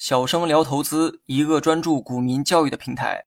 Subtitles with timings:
[0.00, 3.26] 小生聊投资，一个专注股民教育的平台。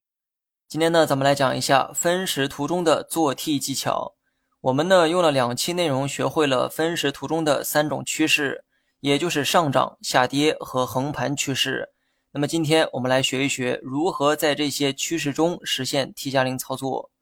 [0.66, 4.16] 今天呢，咱们来讲一下分时图中的做 T 技巧。
[4.60, 8.64] 我们呢用了两期内容，学会了分时图中的三种趋势，
[8.98, 11.90] 也就是上涨、下跌和横盘趋势。
[12.32, 17.12] 那么今天我们来学一学如何在这些趋势中实现 T 加零操作。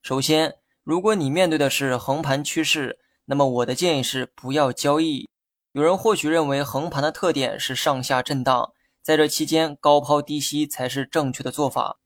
[0.00, 0.54] 首先，
[0.84, 5.28] 如果你面对的是横盘趋势，那么我的建议是不要交易。
[5.72, 8.72] 有人或许认为横盘的特点是上下震荡。
[9.02, 11.98] 在这期间，高抛低吸才是正确的做法。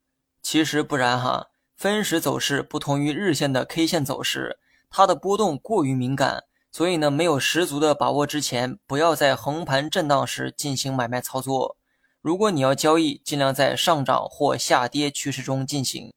[0.43, 4.59] 其实不然哈，分时走势不同于日线的 K 线走势，
[4.89, 11.77] 它的波动过于敏感，所以呢，没有十足的把握之前，不要在横盘震荡时进行买卖操作。
[12.23, 16.13] 如果你要交易，尽量在上涨或下跌趋势中进行。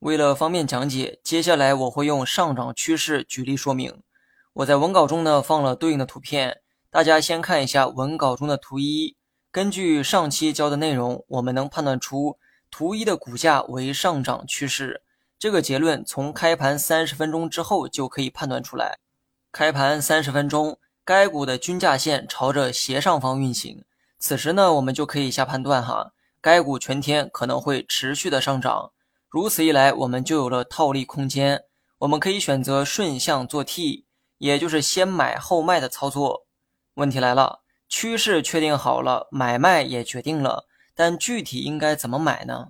[0.00, 4.02] 为了方便讲解，接下来我会用上涨趋势举例说明。
[4.54, 9.16] 我在文稿中呢放了对应的图片，大家先看一下文稿中的图一。
[9.56, 12.36] 根据上期教的内容，我们能判断出
[12.70, 15.02] 图一的股价为上涨趋势。
[15.38, 18.98] 这个结论从开盘三十分钟之后就可以判断出来。
[19.50, 23.82] 开盘三十分钟，该股的均价线朝着斜上方运行。
[24.18, 28.92] 此时呢，我们就可以下判断哈，该股全天可能会持续的上涨。
[29.30, 31.64] 如此一来，我们就有了套利空间。
[32.00, 34.04] 我们可以选择顺向做 T，
[34.36, 36.44] 也就是先买后卖的操作。
[36.96, 37.60] 问题来了。
[37.88, 42.68] 趋势确定好了，买卖也决定了，但具体应该怎么买呢？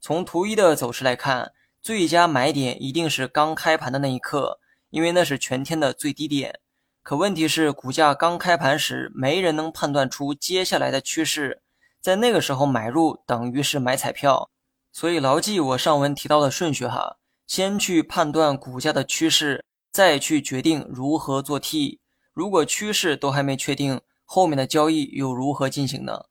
[0.00, 4.58] 从图一的走势来看，最佳买点一定是刚开盘的那一刻，
[4.90, 6.60] 因为那是全天的最低点。
[7.02, 11.62] 可问题是，股价刚开盘时，没人能判断出接下来的趋势，
[12.00, 14.50] 在那个时候买入等于是买彩票。
[14.90, 22.00] 所以牢记我上文提到的顺序哈，先去判断股价的趋势，再去决定如何做 T。
[22.32, 26.26] 如果趋势都还没确定，后面的交易又如何进行呢？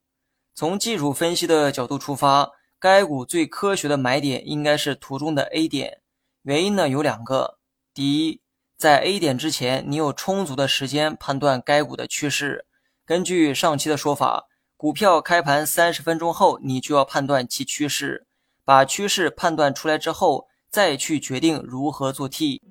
[0.53, 6.01] 从技术分析的角度出发，该股最科学的买点应该是图中的 A 点。
[6.43, 7.57] 原因呢有两个：
[7.93, 8.41] 第一，
[8.78, 12.66] 在 A 点之前，你有充足的时间判断该股的趋势。
[13.06, 14.45] 根据上期的说法，
[14.77, 18.27] 股票开盘三十分钟后，你就要判断其趋势。
[18.63, 22.62] 把趋势判断出来之后，再去决定如何做 T。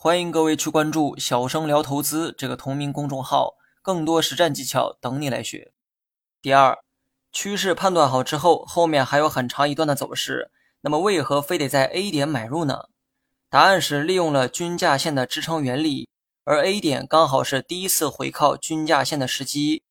[0.00, 5.72] 欢迎各位去关注“小生聊投资”这个同名公众号，更多实战技巧等你来学。
[6.40, 6.78] 第二，
[7.32, 12.84] 趋势判断好之后，后面还有很长一段的走势，那么为何非得在 A 点买入呢？
[13.50, 16.08] 答案是利用了均价线的支撑原理，
[16.44, 19.82] 而 A 点刚好是第一次回靠均价线的时机。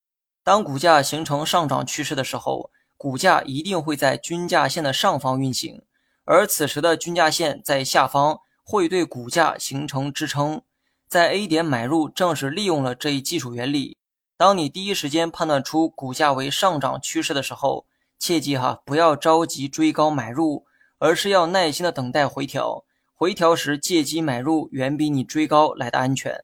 [0.41, 5.81] 当股价形成上涨趋势的时候，股价一定会在均价线的上方运行，
[6.23, 8.39] 而此时的均价线在下方。
[8.69, 10.61] 会对股价形成支撑，
[11.07, 13.95] 在 A 点买入正是利用了这一技术原理。
[14.35, 17.85] 当你第一时间判断出股价为上涨趋势的时候，
[18.19, 20.65] 切记哈，不要着急追高买入，
[20.99, 22.83] 而是要耐心的等待回调。
[23.15, 26.43] 回调时借机买入，远比你追高来的安全。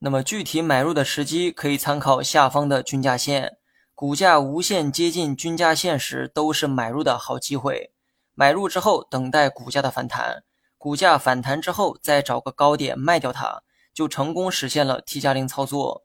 [0.00, 3.56] 那么具体买入的时机可以参考下方的均价线，
[3.94, 7.92] 股价无限接近均价线时都是买入的好机会。
[8.34, 10.44] 买入之后，等待股价的反弹。
[10.82, 13.62] 股价反弹之后，再找个高点卖掉它，
[13.94, 16.04] 就成功实现了 T 加零操作。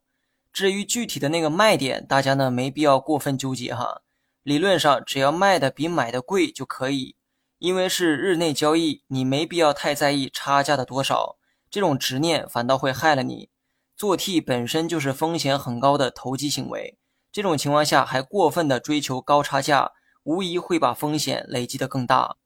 [0.52, 4.02] 至于具体的那个卖点，大家呢没必要过分纠结哈。
[4.44, 7.16] 理论上，只要卖的比买的贵就可以，
[7.58, 13.50] 因为是日内交易，你没必要太在意差价的多少，这种执念反倒会害了你。
[13.96, 16.96] 做 T 本身就是风险很高的投机行为，
[17.32, 19.90] 这种情况下还过分的追求高差价，
[20.22, 22.36] 无疑会把风险累积的更大。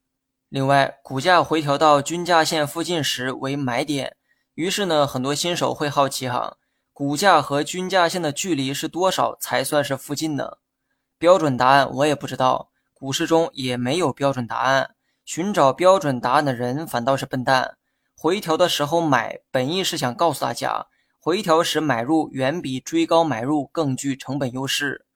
[0.53, 4.17] 另外，股价回调到均价线附近时为买点。
[4.53, 6.59] 于是呢，很多新手会好奇哈，
[6.93, 10.59] 股价和均价线的距离是多少才算是附近呢？
[11.17, 14.91] 标准答案我也不知道，股市中也没有标准答案。
[15.25, 17.79] 寻找标准答案的人反倒是笨蛋。
[18.15, 20.85] 回调的时候买，本意是想告诉大家，
[21.19, 25.07] 回调时买入远比追高买入更具成本优势。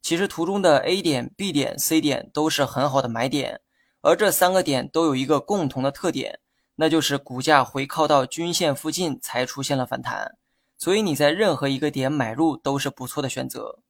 [0.00, 3.60] 其实图中的 A 点、B 点、C 点都是很好的买点。
[4.06, 6.38] 而这三个点都有一个共同的特点，
[6.76, 10.36] 那就是股价回靠到均线附近才出现了反弹，
[10.78, 13.80] 所以你在任何一个点买入都是不错的选择。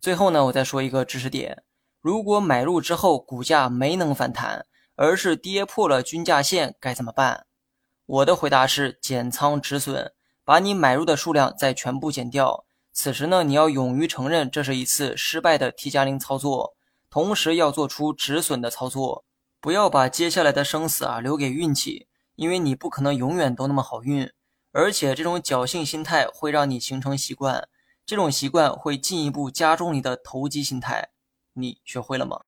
[0.00, 1.62] 最后呢，我再说一个知识点：
[2.00, 7.46] 如果买入之后股价没能反弹，而是跌破了均价线，该怎么办？
[8.06, 10.12] 我的回答是减仓止损，
[10.44, 12.64] 把你买入的数量再全部减掉。
[12.92, 16.74] 此时呢，你要勇于承认这是一次失败的 T 加零操作，
[17.08, 19.24] 同时要做出止损的操作。
[19.60, 24.30] 不要把接下来的生死啊留给运气，因为你不可能永远都那么好运，
[24.72, 27.68] 而且这种侥幸心态会让你形成习惯，
[28.06, 31.10] 这种习惯会进一步加重你的投机心态。
[31.52, 32.40] 你学会了吗？